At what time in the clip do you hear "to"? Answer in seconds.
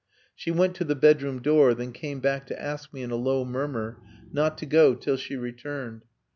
0.77-0.83, 2.47-2.59, 4.57-4.65